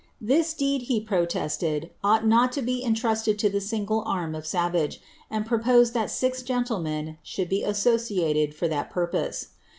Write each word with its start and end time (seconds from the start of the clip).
This 0.19 0.55
deed, 0.55 0.81
he 0.89 0.99
protested, 0.99 1.91
ought 2.03 2.25
not 2.25 2.51
to 2.53 2.63
be 2.63 2.83
entrusted 2.83 3.37
to 3.37 3.51
the 3.51 3.61
single 3.61 4.01
arm 4.07 4.33
of 4.33 4.47
Savage, 4.47 4.99
and 5.29 5.45
proposed 5.45 5.93
tltai 5.93 6.23
ail 6.39 6.43
gentlemen 6.43 7.19
should 7.21 7.49
be 7.49 7.61
associated 7.61 8.55
for 8.55 8.67
that 8.67 8.89
purpose.' 8.89 9.49